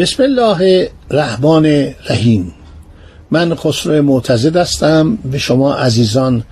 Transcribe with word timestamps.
بسم 0.00 0.22
الله 0.22 0.88
الرحمن 1.10 1.66
الرحیم. 1.66 2.54
من 3.30 3.54
خسرو 3.54 4.02
معتزد 4.02 4.56
هستم. 4.56 5.16
به 5.16 5.38
شما 5.38 5.74
عزیزان 5.74 6.44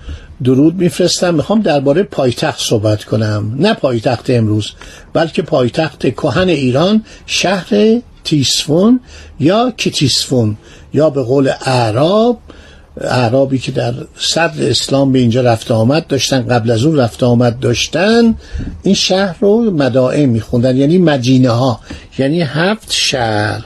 درود 0.43 0.75
میفرستم. 0.75 1.33
می‌خوام 1.33 1.61
درباره 1.61 2.03
پایتخت 2.03 2.59
صحبت 2.59 3.03
کنم. 3.03 3.55
نه 3.59 3.73
پایتخت 3.73 4.29
امروز 4.29 4.71
بلکه 5.13 5.41
پایتخت 5.41 5.99
کهن 5.99 6.49
ایران 6.49 7.03
شهر 7.25 8.01
تیسفون 8.23 8.99
یا 9.39 9.73
کتیسفون 9.77 10.57
یا 10.93 11.09
به 11.09 11.23
قول 11.23 11.51
اعراب 11.65 12.37
اعرابی 13.01 13.59
که 13.59 13.71
در 13.71 13.93
صدر 14.17 14.69
اسلام 14.69 15.11
به 15.11 15.19
اینجا 15.19 15.41
رفته 15.41 15.73
آمد 15.73 16.07
داشتن 16.07 16.47
قبل 16.47 16.71
از 16.71 16.83
اون 16.83 16.97
رفته 16.97 17.25
آمد 17.25 17.59
داشتن 17.59 18.35
این 18.83 18.95
شهر 18.95 19.35
رو 19.39 19.71
مدائم 19.71 20.29
میخوندن 20.29 20.77
یعنی 20.77 20.97
مدینه 20.97 21.49
ها 21.49 21.79
یعنی 22.17 22.41
هفت 22.41 22.91
شهر. 22.91 23.65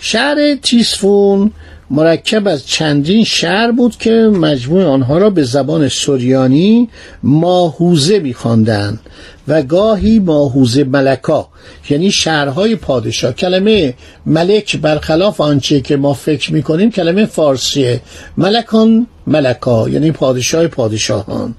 شهر 0.00 0.54
تیسفون 0.62 1.52
مرکب 1.90 2.48
از 2.48 2.66
چندین 2.66 3.24
شهر 3.24 3.72
بود 3.72 3.96
که 3.96 4.10
مجموع 4.12 4.84
آنها 4.84 5.18
را 5.18 5.30
به 5.30 5.44
زبان 5.44 5.88
سوریانی 5.88 6.88
ماهوزه 7.22 8.18
میخواندند 8.18 9.00
و 9.48 9.62
گاهی 9.62 10.18
ماهوزه 10.18 10.84
ملکا 10.84 11.48
یعنی 11.90 12.10
شهرهای 12.10 12.76
پادشاه. 12.76 13.32
کلمه 13.32 13.94
ملک 14.26 14.76
برخلاف 14.76 15.40
آنچه 15.40 15.80
که 15.80 15.96
ما 15.96 16.14
فکر 16.14 16.52
می‌کنیم 16.52 16.90
کلمه 16.90 17.26
فارسیه. 17.26 18.00
ملکان 18.36 19.06
ملکا 19.26 19.88
یعنی 19.88 20.12
پادشاه 20.12 20.66
پادشاهان. 20.66 21.54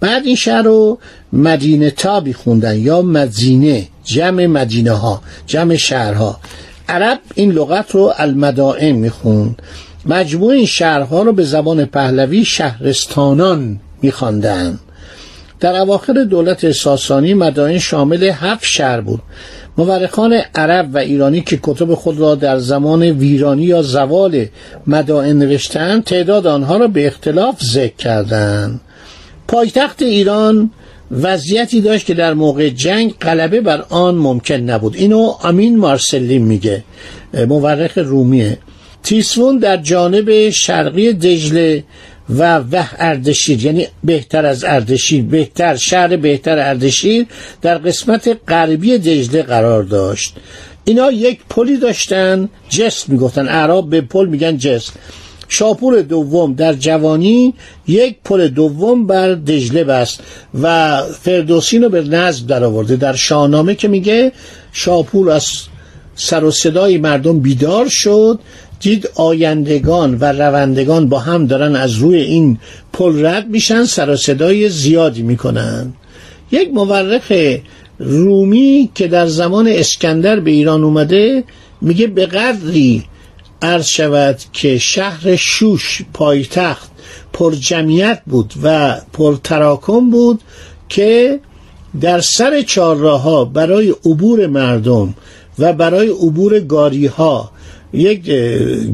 بعد 0.00 0.26
این 0.26 0.36
شهر 0.36 0.62
رو 0.62 0.98
مدینه 1.32 1.90
تا 1.90 2.24
خوندن 2.34 2.78
یا 2.78 3.02
مدینه 3.02 3.88
جمع 4.04 4.46
مدینه 4.46 4.92
ها 4.92 5.22
جمع 5.46 5.76
شهرها. 5.76 6.40
عرب 6.88 7.18
این 7.34 7.52
لغت 7.52 7.90
رو 7.90 8.12
المدائم 8.16 8.96
می‌خوند. 8.96 9.62
مجموع 10.06 10.52
این 10.52 10.66
شهرها 10.66 11.22
رو 11.22 11.32
به 11.32 11.42
زبان 11.42 11.84
پهلوی 11.84 12.44
شهرستانان 12.44 13.80
میخواندند. 14.02 14.80
در 15.60 15.76
اواخر 15.76 16.12
دولت 16.12 16.72
ساسانی 16.72 17.34
مدائن 17.34 17.78
شامل 17.78 18.22
هفت 18.22 18.64
شهر 18.64 19.00
بود. 19.00 19.20
مورخان 19.78 20.40
عرب 20.54 20.88
و 20.92 20.98
ایرانی 20.98 21.40
که 21.40 21.58
کتب 21.62 21.94
خود 21.94 22.20
را 22.20 22.34
در 22.34 22.58
زمان 22.58 23.02
ویرانی 23.02 23.62
یا 23.62 23.82
زوال 23.82 24.46
مدائن 24.86 25.38
نوشتند 25.38 26.04
تعداد 26.04 26.46
آنها 26.46 26.76
را 26.76 26.88
به 26.88 27.06
اختلاف 27.06 27.62
ذکر 27.64 27.96
کردند. 27.96 28.80
پایتخت 29.48 30.02
ایران 30.02 30.70
وضعیتی 31.10 31.80
داشت 31.80 32.06
که 32.06 32.14
در 32.14 32.34
موقع 32.34 32.68
جنگ 32.68 33.14
غلبه 33.20 33.60
بر 33.60 33.84
آن 33.88 34.14
ممکن 34.14 34.54
نبود. 34.54 34.96
اینو 34.96 35.34
امین 35.44 35.78
مارسلین 35.78 36.42
میگه 36.42 36.84
مورخ 37.48 37.98
رومیه. 37.98 38.58
تیسفون 39.02 39.58
در 39.58 39.76
جانب 39.76 40.50
شرقی 40.50 41.12
دجله 41.12 41.84
و 42.38 42.58
وح 42.58 42.94
اردشیر 42.98 43.64
یعنی 43.64 43.86
بهتر 44.04 44.46
از 44.46 44.64
اردشیر 44.64 45.24
بهتر 45.24 45.76
شهر 45.76 46.16
بهتر 46.16 46.58
اردشیر 46.58 47.26
در 47.62 47.78
قسمت 47.78 48.36
غربی 48.48 48.98
دجله 48.98 49.42
قرار 49.42 49.82
داشت. 49.82 50.34
اینا 50.84 51.10
یک 51.10 51.40
پلی 51.50 51.76
داشتن 51.76 52.48
جست 52.68 53.08
می‌گفتن. 53.08 53.48
اعراب 53.48 53.90
به 53.90 54.00
پل 54.00 54.26
میگن 54.26 54.56
جست. 54.56 54.92
شاپور 55.48 56.02
دوم 56.02 56.54
در 56.54 56.72
جوانی 56.72 57.54
یک 57.88 58.16
پل 58.24 58.48
دوم 58.48 59.06
بر 59.06 59.34
دجله 59.34 59.84
بست 59.84 60.20
و 60.62 60.98
فردوسین 61.20 61.82
رو 61.82 61.88
به 61.88 62.02
نظم 62.02 62.46
در 62.46 62.64
آورده 62.64 62.96
در 62.96 63.14
شاهنامه 63.14 63.74
که 63.74 63.88
میگه 63.88 64.32
شاپور 64.72 65.30
از 65.30 65.46
سر 66.16 66.44
و 66.44 66.50
صدای 66.50 66.98
مردم 66.98 67.40
بیدار 67.40 67.88
شد 67.88 68.38
دید 68.80 69.08
آیندگان 69.14 70.18
و 70.20 70.24
روندگان 70.24 71.08
با 71.08 71.18
هم 71.18 71.46
دارن 71.46 71.76
از 71.76 71.94
روی 71.94 72.16
این 72.16 72.58
پل 72.92 73.26
رد 73.26 73.48
میشن 73.48 73.84
سر 73.84 74.10
و 74.10 74.16
صدای 74.16 74.68
زیادی 74.68 75.22
می‌کنن. 75.22 75.92
یک 76.52 76.70
مورخ 76.74 77.32
رومی 77.98 78.90
که 78.94 79.08
در 79.08 79.26
زمان 79.26 79.68
اسکندر 79.68 80.40
به 80.40 80.50
ایران 80.50 80.84
اومده 80.84 81.44
میگه 81.80 82.06
به 82.06 82.26
قدری 82.26 83.04
عرض 83.64 83.86
شود 83.86 84.38
که 84.52 84.78
شهر 84.78 85.36
شوش 85.36 86.02
پایتخت 86.14 86.90
پر 87.32 87.54
جمعیت 87.54 88.22
بود 88.26 88.54
و 88.62 88.96
پر 89.12 89.36
تراکم 89.44 90.10
بود 90.10 90.40
که 90.88 91.40
در 92.00 92.20
سر 92.20 92.62
چهارراه 92.62 93.52
برای 93.52 93.90
عبور 93.90 94.46
مردم 94.46 95.14
و 95.58 95.72
برای 95.72 96.08
عبور 96.08 96.60
گاری 96.60 97.06
ها 97.06 97.50
یک 97.94 98.22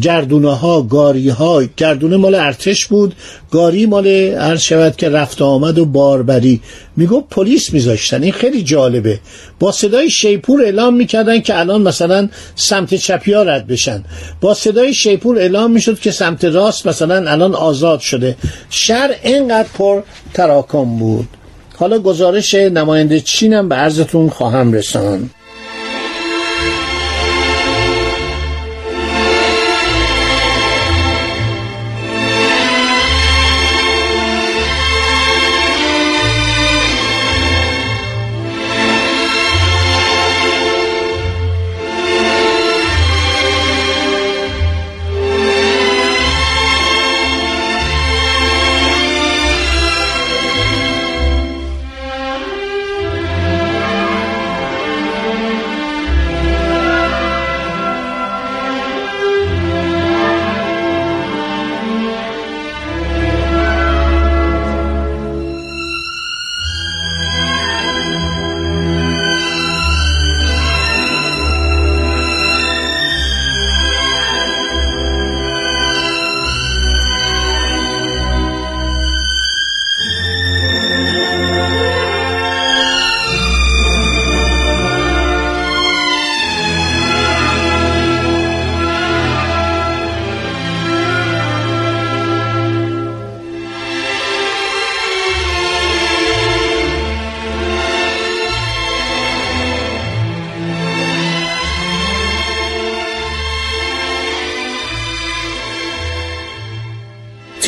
گردونه 0.01 0.57
ها 0.57 0.83
گاری 0.83 1.29
ها 1.29 1.63
گردونه 1.77 2.17
مال 2.17 2.35
ارتش 2.35 2.87
بود. 2.87 3.15
گاری 3.51 3.87
مال 3.87 4.07
عرض 4.07 4.61
شود 4.61 4.97
که 4.97 5.09
رفت 5.09 5.43
آمد 5.43 5.79
و 5.79 5.85
باربری. 5.85 6.61
میگو 6.97 7.21
پلیس 7.21 7.73
میذاشتن. 7.73 8.23
این 8.23 8.33
خیلی 8.33 8.63
جالبه. 8.63 9.19
با 9.59 9.73
صدای 9.73 10.11
شیپور 10.11 10.63
اعلام 10.63 10.95
می‌کردن 10.95 11.41
که 11.41 11.59
الان 11.59 11.83
مثلا 11.83 12.29
سمت 12.55 12.95
چپی 12.95 13.33
ها 13.33 13.43
رد 13.43 13.67
بشن. 13.67 14.05
با 14.41 14.55
صدای 14.55 14.95
شیپور 14.95 15.39
اعلام 15.39 15.71
می‌شد 15.71 16.01
که 16.01 16.11
سمت 16.11 16.45
راست 16.45 16.87
مثلا 16.87 17.31
الان 17.31 17.55
آزاد 17.55 18.01
شده. 18.01 18.37
شهر 18.71 19.11
اینقدر 19.25 19.69
پر 19.79 20.03
تراکم 20.35 20.85
بود. 20.99 21.29
حالا 21.77 21.99
گزارش 21.99 22.55
نماینده 22.55 23.21
چینم 23.21 23.69
به 23.69 23.75
عرضتون 23.75 24.29
خواهم 24.29 24.73
رساند. 24.73 25.31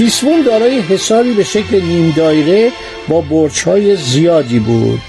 تیسفون 0.03 0.43
دارای 0.43 0.79
حصاری 0.79 1.33
به 1.33 1.45
شکل 1.45 1.81
نیم 1.81 2.15
دایره 2.17 2.71
با 3.09 3.21
برچهای 3.21 3.97
زیادی 3.97 4.59
بود. 4.59 5.01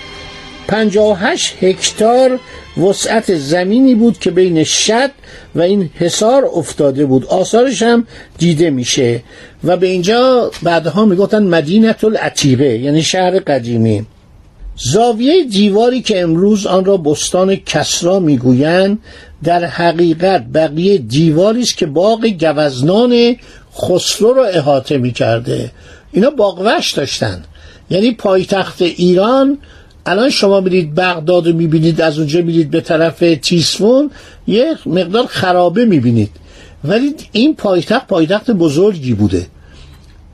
58 0.67 1.63
هکتار 1.63 2.39
وسعت 2.77 3.35
زمینی 3.35 3.95
بود 3.95 4.19
که 4.19 4.31
بین 4.31 4.63
شد 4.63 5.11
و 5.55 5.61
این 5.61 5.89
حصار 5.95 6.45
افتاده 6.53 7.05
بود. 7.05 7.25
آثارش 7.25 7.81
هم 7.81 8.07
دیده 8.37 8.69
میشه. 8.69 9.23
و 9.63 9.77
به 9.77 9.87
اینجا 9.87 10.51
بعدها 10.63 11.05
می‌گفتن 11.05 11.43
مدینت 11.43 12.03
العتیقه 12.03 12.77
یعنی 12.77 13.03
شهر 13.03 13.39
قدیمی. 13.39 14.05
زاویه 14.77 15.43
دیواری 15.43 16.01
که 16.01 16.21
امروز 16.21 16.67
آن 16.67 16.85
را 16.85 16.97
بستان 16.97 17.55
کسرا 17.55 18.19
می‌گویند 18.19 18.99
در 19.43 19.65
حقیقت 19.65 20.45
بقیه 20.53 20.97
دیواری 20.97 21.61
است 21.61 21.77
که 21.77 21.85
باغ 21.85 22.27
گوزنان 22.39 23.35
خسرو 23.77 24.33
را 24.33 24.45
احاطه 24.45 24.97
می‌کرده. 24.97 25.71
اینا 26.11 26.29
باغوش 26.29 26.91
داشتن. 26.91 27.43
یعنی 27.89 28.11
پایتخت 28.11 28.81
ایران 28.81 29.57
الان 30.05 30.29
شما 30.29 30.59
میرید 30.59 30.95
بغداد 30.95 31.47
رو 31.47 31.53
می‌بینید 31.53 32.01
از 32.01 32.17
اونجا 32.19 32.41
میرید 32.41 32.71
به 32.71 32.81
طرف 32.81 33.23
تیسفون 33.41 34.11
یه 34.47 34.75
مقدار 34.85 35.25
خرابه 35.25 35.85
می‌بینید. 35.85 36.31
ولی 36.83 37.15
این 37.31 37.55
پایتخت 37.55 38.07
پایتخت 38.07 38.51
بزرگی 38.51 39.13
بوده. 39.13 39.47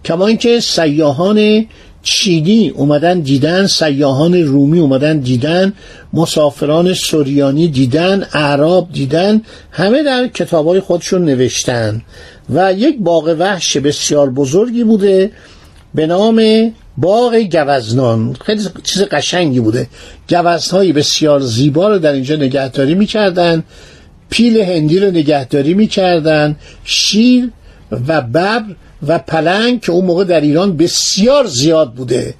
کما 0.06 0.27
اینکه 0.27 0.59
سیاهان 0.59 1.65
چینی 2.04 2.69
اومدن 2.69 3.19
دیدن 3.19 3.68
سیاهان 3.68 4.34
رومی 4.34 4.80
اومدن 4.80 5.19
دیدن 5.19 5.74
مسافران 6.13 6.94
سوریانی 6.94 7.68
دیدن 7.68 8.28
اعراب 8.34 8.92
دیدن 8.92 9.42
همه 9.72 10.04
در 10.04 10.28
کتابای 10.28 10.80
خودشون 10.80 11.25
نوشتن. 11.25 12.01
و 12.50 12.74
یک 12.74 12.98
باغ 13.00 13.36
وحش 13.40 13.78
بسیار 13.78 14.30
بزرگی 14.30 14.84
بوده 14.84 15.31
به 15.96 16.07
نام 16.07 16.72
باغ 16.98 17.36
گوزنان. 17.36 18.36
خیلی 18.45 18.63
چیز 18.84 19.04
قشنگی 19.04 19.60
بوده. 19.60 19.88
گوزنهایی 20.30 20.94
بسیار 20.94 21.40
زیبا 21.40 21.88
رو 21.88 22.00
در 22.00 22.13
اینجا 22.13 22.36
نگهداری 22.36 22.95
می‌کردن. 22.95 23.63
پیل 24.30 24.62
هندی 24.62 25.00
رو 25.00 25.12
نگهداری 25.12 25.74
می‌کردن. 25.74 26.56
شیر 26.84 27.52
و 27.92 28.22
ببر 28.22 28.63
و 29.07 29.19
پلنگ 29.19 29.81
که 29.81 29.92
اون 29.92 30.06
موقع 30.06 30.24
در 30.24 30.42
ایران 30.42 30.78
بسیار 30.78 31.48
زیاد 31.48 31.94
بوده. 31.94 32.34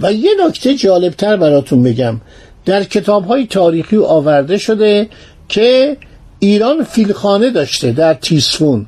و 0.00 0.12
یه 0.12 0.30
نکته 0.46 0.74
جالبتر 0.74 1.36
براتون 1.36 1.82
بگم. 1.82 2.20
در 2.64 2.84
کتاب 2.84 3.26
های 3.26 3.46
تاریخی 3.46 3.96
آورده 3.96 4.58
شده 4.58 5.08
که 5.48 5.96
ایران 6.38 6.84
فیلخانه 6.84 7.50
داشته 7.50 7.92
در 7.92 8.14
تیسفون 8.14 8.86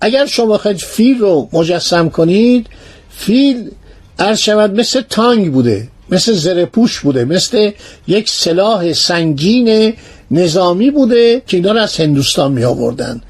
اگر 0.00 0.26
شما 0.26 0.58
خیلی 0.58 0.78
فیل 0.78 1.18
رو 1.18 1.48
مجسم 1.52 2.08
کنید 2.08 2.66
فیل 3.10 3.70
عرض 4.18 4.38
شود 4.38 4.80
مثل 4.80 5.00
تانگ 5.10 5.52
بوده 5.52 5.88
مثل 6.10 6.32
زرپوش 6.32 7.00
بوده 7.00 7.24
مثل 7.24 7.70
یک 8.08 8.28
سلاح 8.28 8.92
سنگین 8.92 9.94
نظامی 10.30 10.90
بوده 10.90 11.42
که 11.46 11.56
اینا 11.56 11.72
رو 11.72 11.78
از 11.78 11.96
هندوستان 11.96 12.52
می 12.52 12.64
آوردن 12.64 13.20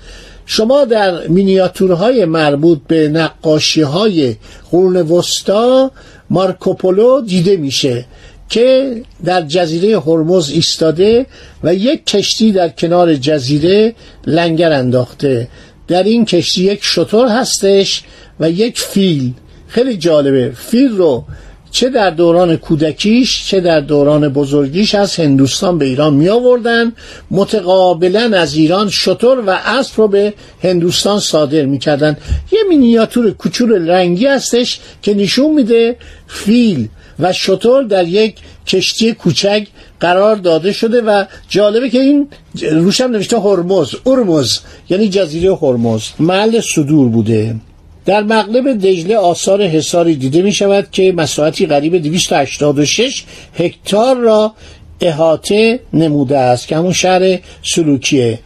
شما 0.46 0.84
در 0.84 1.26
مینیاتورهای 1.28 2.24
مربوط 2.24 2.78
به 2.88 3.08
نقاشی 3.08 3.82
های 3.82 4.36
قرون 4.70 4.96
وسطا 4.96 5.90
مارکوپولو 6.30 7.20
دیده 7.20 7.56
میشه 7.56 8.04
که 8.48 8.96
در 9.24 9.42
جزیره 9.42 10.00
هرمز 10.00 10.50
ایستاده 10.50 11.26
و 11.64 11.74
یک 11.74 12.06
کشتی 12.06 12.52
در 12.52 12.68
کنار 12.68 13.14
جزیره 13.14 13.94
لنگر 14.26 14.72
انداخته. 14.72 15.48
در 15.88 16.02
این 16.02 16.24
کشتی 16.24 16.64
یک 16.64 16.78
شطور 16.82 17.28
هستش 17.28 18.02
و 18.40 18.50
یک 18.50 18.80
فیل. 18.80 19.32
خیلی 19.68 19.96
جالبه. 19.96 20.50
فیل 20.50 20.96
رو 20.96 21.24
چه 21.70 21.88
در 21.88 22.10
دوران 22.10 22.56
کودکیش 22.56 23.46
چه 23.46 23.60
در 23.60 23.80
دوران 23.80 24.28
بزرگیش 24.28 24.94
از 24.94 25.16
هندوستان 25.16 25.78
به 25.78 25.84
ایران 25.84 26.14
می 26.14 26.28
آوردن. 26.28 26.92
متقابلا 27.30 28.38
از 28.38 28.54
ایران 28.54 28.90
شطور 28.90 29.40
و 29.46 29.50
اسب 29.50 29.92
رو 29.96 30.08
به 30.08 30.34
هندوستان 30.62 31.20
صادر 31.20 31.64
می 31.64 31.78
کردن. 31.78 32.16
یه 32.52 32.58
مینیاتور 32.68 33.30
کوچول 33.30 33.88
رنگی 33.88 34.26
هستش 34.26 34.80
که 35.02 35.14
نشون 35.14 35.54
میده 35.54 35.96
فیل 36.26 36.88
و 37.18 37.32
شطور 37.32 37.82
در 37.82 38.08
یک 38.08 38.36
کشتی 38.66 39.12
کوچک 39.12 39.66
قرار 40.00 40.36
داده 40.36 40.72
شده 40.72 41.00
و 41.00 41.24
جالبه 41.48 41.90
که 41.90 42.00
این 42.00 42.28
روشم 42.70 43.04
نوشته 43.04 43.40
هرمز 43.40 43.94
ارمز 44.06 44.58
یعنی 44.88 45.08
جزیره 45.08 45.56
هرمز. 45.56 46.02
محل 46.18 46.60
صدور 46.60 47.08
بوده. 47.08 47.56
در 48.06 48.22
مغلب 48.22 48.72
دجله 48.72 49.16
آثار 49.16 49.62
حصاری 49.62 50.16
دیده 50.16 50.42
می 50.42 50.52
شود 50.52 50.88
که 50.92 51.12
مساحتی 51.12 51.66
قریب 51.66 51.96
286 51.96 53.24
هکتار 53.54 54.16
را 54.16 54.52
احاطه 55.00 55.80
نموده 55.92 56.38
است 56.38 56.68
که 56.68 56.76
همون 56.76 56.92
شهر 56.92 57.38
سلوکیه. 57.62 58.38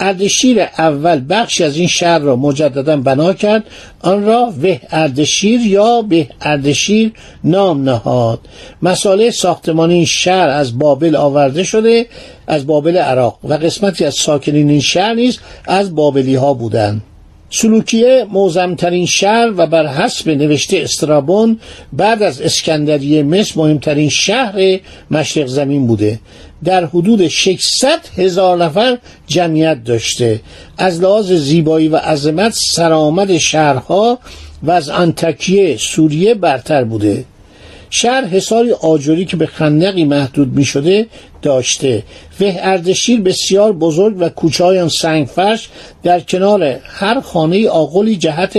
اردشیر 0.00 0.60
اول 0.60 1.22
بخشی 1.28 1.64
از 1.64 1.76
این 1.76 1.86
شهر 1.86 2.18
را 2.18 2.36
مجددا 2.36 2.96
بنا 2.96 3.32
کرد 3.32 3.64
آن 4.00 4.24
را 4.24 4.54
وه 4.62 4.80
اردشیر 4.90 5.60
یا 5.60 6.02
به 6.02 6.28
اردشیر 6.40 7.12
نام 7.44 7.88
نهاد. 7.88 8.40
مساله 8.82 9.30
ساختمان 9.30 9.90
این 9.90 10.04
شهر 10.04 10.48
از 10.48 10.78
بابل 10.78 11.16
آورده 11.16 11.62
شده 11.62 12.06
از 12.46 12.66
بابل 12.66 12.96
عراق 12.96 13.38
و 13.44 13.54
قسمتی 13.54 14.04
از 14.04 14.14
ساکنین 14.14 14.70
این 14.70 14.80
شهر 14.80 15.14
نیز 15.14 15.38
از 15.66 15.94
بابلی 15.94 16.34
ها 16.34 16.54
بودند. 16.54 17.02
سلوکیه 17.52 18.26
موزمترین 18.30 19.06
شهر 19.06 19.52
و 19.56 19.66
بر 19.66 19.86
حسب 19.86 20.30
نوشته 20.30 20.78
استرابون 20.78 21.60
بعد 21.92 22.22
از 22.22 22.40
اسکندریه 22.40 23.22
مصر 23.22 23.52
مهمترین 23.56 24.08
شهر 24.08 24.78
مشرق 25.10 25.46
زمین 25.46 25.86
بوده. 25.86 26.18
در 26.64 26.84
حدود 26.84 27.28
600 27.28 28.00
هزار 28.16 28.64
نفر 28.64 28.98
جمعیت 29.26 29.84
داشته. 29.84 30.40
از 30.78 31.00
لحاظ 31.00 31.32
زیبایی 31.32 31.88
و 31.88 31.96
عظمت 31.96 32.52
سرآمد 32.72 33.38
شهرها 33.38 34.18
و 34.62 34.70
از 34.70 34.88
انتکیه 34.88 35.76
سوریه 35.76 36.34
برتر 36.34 36.84
بوده. 36.84 37.24
شهر 37.90 38.24
حصاری 38.24 38.72
آجوری 38.72 39.24
که 39.24 39.36
به 39.36 39.46
خندقی 39.46 40.04
محدود 40.04 40.56
می 40.56 40.64
شده 40.64 41.06
داشته 41.42 42.02
و 42.40 42.44
اردشیر 42.44 43.20
بسیار 43.20 43.72
بزرگ 43.72 44.16
و 44.18 44.28
کوچه 44.28 44.88
سنگ 44.88 45.26
فرش 45.26 45.68
در 46.02 46.20
کنار 46.20 46.64
هر 46.84 47.20
خانه 47.20 47.68
آقلی 47.68 48.16
جهت 48.16 48.58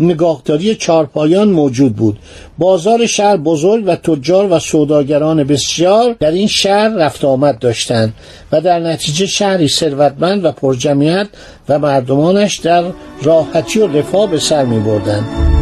نگاهداری 0.00 0.74
چارپایان 0.74 1.48
موجود 1.48 1.96
بود 1.96 2.18
بازار 2.58 3.06
شهر 3.06 3.36
بزرگ 3.36 3.84
و 3.86 3.96
تجار 3.96 4.52
و 4.52 4.58
سوداگران 4.58 5.44
بسیار 5.44 6.16
در 6.20 6.30
این 6.30 6.46
شهر 6.46 6.88
رفت 6.88 7.24
آمد 7.24 7.58
داشتند 7.58 8.14
و 8.52 8.60
در 8.60 8.78
نتیجه 8.78 9.26
شهری 9.26 9.68
ثروتمند 9.68 10.44
و 10.44 10.52
پرجمعیت 10.52 11.28
و 11.68 11.78
مردمانش 11.78 12.58
در 12.58 12.84
راحتی 13.22 13.80
و 13.80 13.86
رفاه 13.86 14.30
به 14.30 14.38
سر 14.38 14.64
می 14.64 14.80
بردند. 14.80 15.59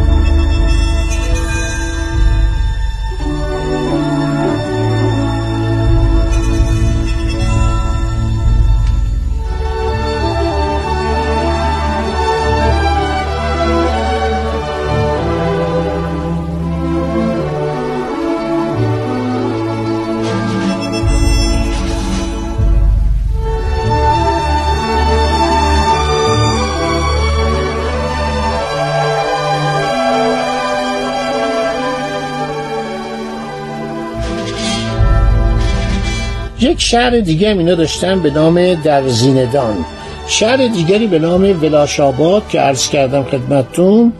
یک 36.61 36.81
شهر 36.81 37.19
دیگه 37.19 37.51
هم 37.51 37.57
اینا 37.57 37.75
داشتن 37.75 38.21
به 38.21 38.29
نام 38.31 38.73
درزیندان 38.73 39.85
شهر 40.27 40.67
دیگری 40.67 41.07
به 41.07 41.19
نام 41.19 41.63
ولاشاباد 41.63 42.47
که 42.49 42.59
عرض 42.59 42.89
کردم 42.89 43.23
خدمتتون 43.23 44.13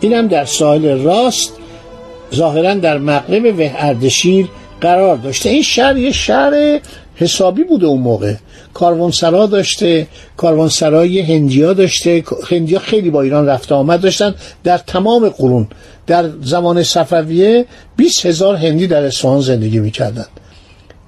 اینم 0.00 0.28
در 0.28 0.44
ساحل 0.44 1.02
راست 1.02 1.52
ظاهرا 2.34 2.74
در 2.74 2.98
مغرب 2.98 3.58
و 3.58 3.70
اردشیر 3.76 4.48
قرار 4.80 5.16
داشته. 5.16 5.48
این 5.48 5.62
شهر 5.62 5.96
یه 5.96 6.12
شهر 6.12 6.80
حسابی 7.16 7.64
بوده 7.64 7.86
اون 7.86 8.00
موقع. 8.00 8.34
کاروانسرا 8.74 9.46
داشته 9.46 10.06
کاروانسرای 10.36 11.20
هندیا 11.20 11.72
داشته 11.72 12.24
هندیا 12.50 12.78
خیلی 12.78 13.10
با 13.10 13.22
ایران 13.22 13.46
رفت 13.46 13.72
آمد 13.72 14.00
داشتن. 14.00 14.34
در 14.64 14.78
تمام 14.78 15.28
قرون 15.28 15.68
در 16.06 16.30
زمان 16.42 16.82
صفویه 16.82 17.66
20 17.96 18.26
هزار 18.26 18.56
هندی 18.56 18.86
در 18.86 19.04
اصفهان 19.04 19.40
زندگی 19.40 19.78
می‌کردند. 19.78 20.41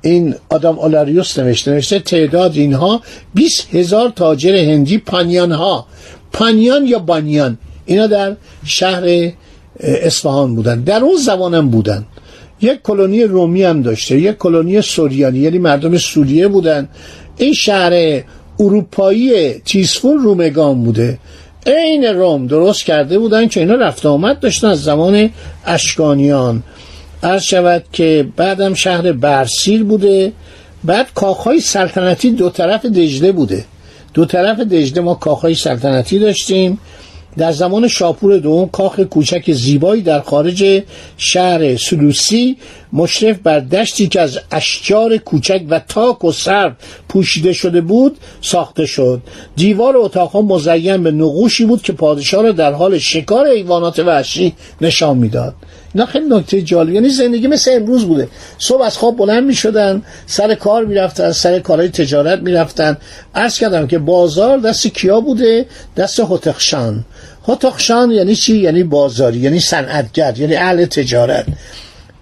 این 0.05 0.35
آدم 0.49 0.79
اولاریوس 0.79 1.39
نوشته 1.39 1.71
نوشته 1.71 1.99
تعداد 1.99 2.57
اینها 2.57 3.01
20 3.35 3.75
هزار 3.75 4.09
تاجر 4.09 4.57
هندی 4.57 4.99
پانیان 4.99 5.53
ها 5.53 5.87
پانیان 6.33 6.87
یا 6.87 6.99
بانیان؟ 6.99 7.59
اینا 7.87 8.07
در 8.07 8.37
شهر 8.65 9.33
اصفهان 9.81 10.55
بودن. 10.55 10.81
در 10.81 11.01
اون 11.01 11.17
زمانم 11.17 11.69
بودن. 11.69 12.05
یک 12.61 12.83
کلونی 12.83 13.23
رومی 13.25 13.63
هم 13.63 13.83
داشته 13.83 14.21
یک 14.21 14.39
کلونی 14.39 14.83
سوریانی 14.83 15.39
یعنی 15.39 15.59
مردم 15.59 15.99
سوریه 15.99 16.49
بودن. 16.49 16.89
این 17.37 17.53
شهر 17.53 18.23
اروپایی 18.61 19.53
تیسفون 19.53 20.19
رومگان 20.19 20.85
بوده. 20.85 21.19
عین 21.67 22.05
روم 22.05 22.47
درست 22.47 22.85
کرده 22.85 23.19
بودن 23.19 23.49
که 23.49 23.61
اینا 23.61 23.75
رفت 23.75 24.07
آمد 24.07 24.41
داشتن 24.41 24.69
از 24.69 24.83
زمان 24.83 25.31
اشکانیان. 25.67 26.63
عرض 27.25 27.43
شود 27.43 27.85
که 27.93 28.29
بعدم 28.37 28.75
شهر 28.75 29.13
برسیر 29.13 29.85
بوده 29.85 30.33
بعد 30.85 31.07
کاخهای 31.15 31.61
سلطنتی 31.61 32.31
دو 32.31 32.51
طرف 32.51 32.87
دجله 32.87 33.33
بوده. 33.33 33.65
دو 34.15 34.25
طرف 34.25 34.61
دجله 34.61 35.01
ما 35.03 35.15
کاخهای 35.15 35.55
سلطنتی 35.55 36.19
داشتیم. 36.19 36.79
در 37.37 37.53
زمان 37.53 37.89
شاپور 37.89 38.39
دوم 38.39 38.69
کاخ 38.69 39.01
کوچک 39.01 39.53
زیبایی 39.53 40.03
در 40.03 40.21
خارج 40.21 40.83
شهر 41.17 41.77
سلوسی 41.77 42.57
مشرف 42.93 43.39
بر 43.39 43.61
دشتی 43.61 44.09
که 44.09 44.21
از 44.21 44.39
اشجار 44.51 45.17
کوچک 45.17 45.63
و 45.69 45.79
تاک 45.89 46.25
و 46.25 46.33
سرب 46.33 46.77
پوشیده 47.09 47.53
شده 47.53 47.81
بود 47.81 48.17
ساخته 48.41 48.87
شد. 48.87 49.23
دیوار 49.57 49.97
اتاقها 49.97 50.43
مزین 50.43 51.03
به 51.03 51.11
نقوشی 51.11 51.65
بود 51.65 51.83
که 51.83 51.93
پادشاه 51.93 52.43
را 52.43 52.53
در 52.53 52.73
حال 52.73 52.99
شکار 52.99 53.49
حیوانات 53.49 53.99
وحشی 53.99 54.53
نشان 54.81 55.17
می‌داد. 55.19 55.55
اینا 55.95 56.07
خیلی 56.07 56.27
نکته 56.29 56.63
جالب. 56.63 56.95
یعنی 56.95 57.09
زندگی 57.09 57.47
مثل 57.47 57.71
امروز 57.75 58.05
بوده. 58.05 58.29
صبح 58.59 58.83
از 58.83 58.99
خواب 58.99 59.17
بلند 59.17 59.45
می 59.45 59.55
شدن 59.55 60.03
سر 60.27 60.55
کار 60.55 60.85
می 60.85 60.95
رفتن 60.95 61.33
سر 61.33 61.59
کارهای 61.59 61.89
تجارت 61.89 62.39
می 62.41 62.53
رفتن 62.53 62.97
عرض 63.35 63.59
کردم 63.59 63.87
که 63.87 63.99
بازار 63.99 64.59
دست 64.59 64.87
کیا 64.87 65.21
بوده؟ 65.21 65.67
دست 65.97 66.21
هتخشان 66.21 67.05
هتخشان 67.49 68.11
یعنی 68.11 68.35
چی؟ 68.35 68.57
یعنی 68.57 68.83
بازاری 68.83 69.39
یعنی 69.39 69.61
صنعتگر 69.61 70.39
یعنی 70.39 70.55
اهل 70.55 70.85
تجارت. 70.85 71.47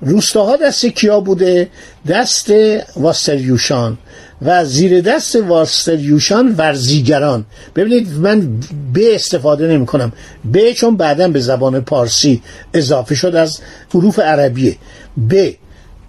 روستاها 0.00 0.56
دست 0.56 0.86
کیا 0.86 1.20
بوده؟ 1.20 1.68
دست 2.08 2.52
واستریوشان 2.96 3.98
و 4.44 4.64
زیر 4.64 5.00
دست 5.00 5.36
واستریوشان 5.36 6.54
ورزیگران. 6.58 7.44
ببینید 7.76 8.08
من 8.18 8.60
به 8.92 9.14
استفاده 9.14 9.66
نمی 9.66 9.86
کنم. 9.86 10.12
به 10.44 10.74
چون 10.74 10.96
بعدا 10.96 11.28
به 11.28 11.40
زبان 11.40 11.80
پارسی 11.80 12.42
اضافه 12.74 13.14
شد 13.14 13.36
از 13.36 13.60
حروف 13.94 14.18
عربیه 14.18 14.76
به 15.16 15.54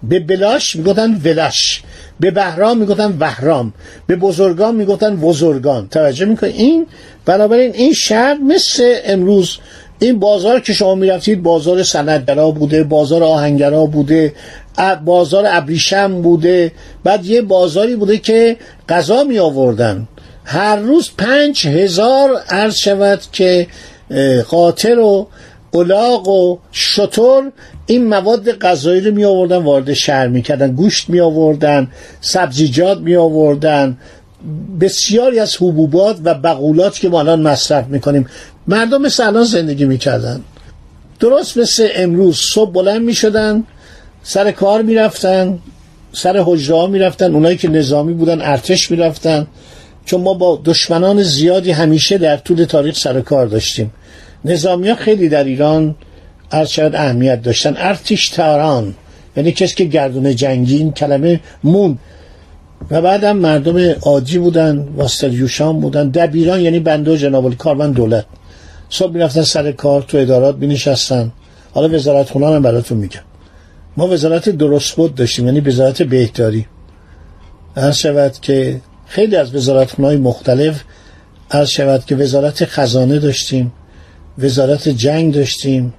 به 0.03 0.19
بلاش 0.19 0.75
می‌گفتن 0.75 1.13
ولش. 1.13 1.83
به 2.19 2.31
بهرام 2.31 2.77
می‌گفتن 2.77 3.17
وهرام. 3.19 3.73
به 4.07 4.15
بزرگان 4.15 4.75
می‌گفتن 4.75 5.15
بزرگان 5.15 5.87
توجه 5.87 6.25
می‌کنید 6.25 6.55
این 6.55 6.85
بنابراین 7.25 7.73
این 7.73 7.93
شهر 7.93 8.33
مثل 8.33 8.95
امروز 9.05 9.57
این 9.99 10.19
بازار 10.19 10.59
که 10.59 10.73
شما 10.73 10.95
می‌رفتید 10.95 11.43
بازار 11.43 11.83
سندگرا 11.83 12.51
بوده 12.51 12.83
بازار 12.83 13.23
آهنگرا 13.23 13.85
بوده. 13.85 14.33
بازار 15.06 15.46
ابریشم 15.48 16.22
بوده. 16.22 16.72
بعد 17.03 17.25
یه 17.25 17.42
بازاری 17.42 17.96
بوده 17.96 18.18
که 18.18 18.58
غذا 18.89 19.24
می 19.24 19.39
آوردن. 19.39 20.08
هر 20.46 20.75
روز 20.75 21.12
پنج 21.18 21.68
هزار 21.68 22.30
عرض 22.50 22.75
شود 22.75 23.22
که 23.32 23.68
قاطر 24.50 25.00
و 25.00 25.27
الاغ 25.74 26.27
و 26.27 26.58
شطور 26.72 27.51
این 27.86 28.08
مواد 28.08 28.51
غذایی 28.51 29.01
رو 29.01 29.12
می 29.12 29.25
آوردن 29.25 29.58
وارد 29.58 29.94
شهر 29.94 30.27
می‌کردن 30.27 30.72
گوشت 30.72 31.10
می 31.10 31.20
آوردن 31.20 31.88
سبزیجات 32.22 32.98
می 32.98 33.15
آوردن. 33.15 33.98
بسیاری 34.82 35.39
از 35.39 35.56
حبوبات 35.56 36.18
و 36.24 36.34
بقولات 36.34 37.00
که 37.00 37.10
ما 37.10 37.20
الان 37.20 37.42
مصرف 37.42 37.88
می‌کنیم 37.88 38.27
مردم 38.68 39.01
مثل 39.01 39.27
الان 39.27 39.44
زندگی 39.44 39.86
می‌کردن 39.86 40.42
درست 41.20 41.58
مثل 41.58 41.88
امروز 41.96 42.38
صبح 42.53 42.72
بلند 42.72 43.01
می‌شدن 43.01 43.63
سر 44.24 44.51
کار 44.51 44.82
می‌رفتن 44.82 45.60
سر 46.13 46.44
حجره 46.46 46.77
ها 46.77 46.88
می‌رفتن 46.88 47.34
اونایی 47.34 47.58
که 47.58 47.70
نظامی 47.70 48.13
بودن 48.13 48.42
ارتش 48.42 48.92
می‌رفتن. 48.92 49.48
چون 50.06 50.22
ما 50.22 50.34
با 50.34 50.62
دشمنان 50.65 51.24
زیادی 51.24 51.72
همیشه 51.72 52.18
در 52.18 52.38
طول 52.38 52.63
تاریخ 52.63 52.98
سر 52.98 53.22
کار 53.22 53.48
داشتیم. 53.48 53.94
نظامی 54.46 54.89
ها 54.89 54.96
خیلی 54.96 55.30
در 55.30 55.44
ایران 55.44 55.96
ارشد 56.51 56.92
اهمیت 56.96 57.42
داشتن. 57.42 57.74
ارتش 57.77 58.30
تاران 58.30 58.96
یعنی 59.38 59.51
کسی 59.51 59.75
که 59.75 59.84
گردون 59.84 60.36
جنگی 60.36 60.77
این 60.77 60.92
کلمه 60.92 61.39
مون. 61.63 61.98
و 62.92 63.01
بعدم 63.01 63.38
مردم 63.38 63.96
عادی 64.01 64.38
بودن 64.38 64.88
واستریوشان 64.98 65.80
بودن. 65.80 66.10
دبیران 66.10 66.62
یعنی 66.62 66.80
بنده 66.80 67.12
و 67.12 67.15
جناب 67.15 67.58
کارمند 67.58 67.94
دولت. 67.94 68.25
صبح 68.89 69.12
می‌رفتن 69.12 69.42
سر 69.42 69.72
کار 69.72 70.01
تو 70.01 70.18
ادارات 70.18 70.56
نشستن 70.62 71.32
حالا 71.74 71.96
وزارت 71.96 72.30
خونه 72.30 72.48
هم 72.48 72.62
براتون 72.62 72.98
میگم. 72.98 73.20
ما 73.97 74.07
وزارت 74.07 74.50
درست 74.50 74.95
بود 74.95 75.15
داشتیم 75.15 75.45
یعنی 75.45 75.59
وزارت 75.59 76.01
بهداری. 76.01 76.65
عرض 77.77 77.95
شود 77.95 78.33
که 78.41 78.81
خیلی 79.07 79.35
از 79.35 79.55
وزارت 79.55 80.00
مختلف 80.00 80.83
عرض 81.51 81.69
شود 81.69 82.05
که 82.05 82.15
وزارت 82.15 82.65
خزانه 82.65 83.19
داشتیم 83.19 83.73
وزارت 84.38 84.89
جنگ 84.89 85.33
داشتیم. 85.33 85.93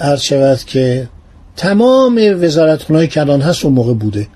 عرض 0.00 0.22
شود 0.22 0.58
که 0.58 1.08
تمام 1.56 2.20
وزارت 2.42 2.82
های 2.82 3.08
که 3.08 3.20
الان 3.20 3.40
هست 3.40 3.64
اون 3.64 3.74
موقع 3.74 3.94
بوده. 3.94 4.26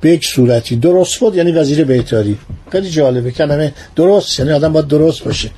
به 0.00 0.10
یک 0.10 0.26
صورتی. 0.26 0.76
درست 0.76 1.20
بود 1.20 1.36
یعنی 1.36 1.52
وزیر 1.52 1.84
بهداری. 1.84 2.38
خیلی 2.72 2.90
جالبه 2.90 3.30
کلمه 3.30 3.72
درست 3.96 4.38
یعنی 4.38 4.52
آدم 4.52 4.72
باید 4.72 4.86
درست 4.86 5.24
باشه. 5.24 5.50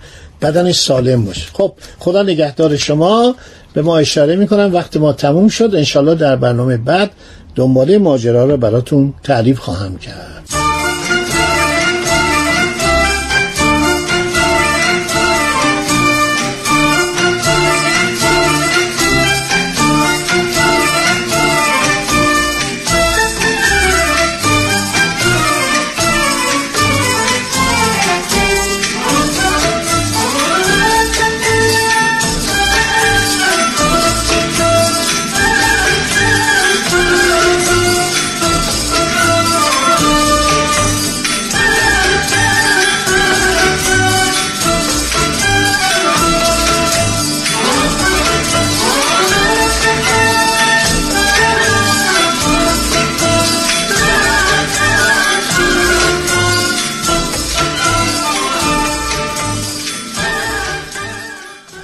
بدنش 0.43 0.81
سالم 0.81 1.25
باشه. 1.25 1.47
خب 1.53 1.73
خدا 1.99 2.23
نگهدار 2.23 2.77
شما. 2.77 3.35
به 3.75 3.83
ما 3.83 3.99
اشاره 3.99 4.37
می‌کنم 4.37 4.71
وقت 4.73 4.97
ما 4.97 5.13
تموم 5.13 5.49
شد. 5.49 5.71
انشالله 5.75 6.15
در 6.15 6.37
برنامه 6.37 6.77
بعد 6.77 7.11
دنباله 7.55 7.99
ماجرا 7.99 8.45
رو 8.45 8.57
براتون 8.57 9.15
تعریف 9.23 9.59
خواهم 9.59 9.97
کرد. 9.99 10.74